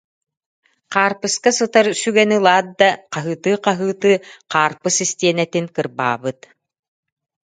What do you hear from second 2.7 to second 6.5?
да, хаһыытыы-хаһыытыы хаарпыс истиэнэтин кырбаабыт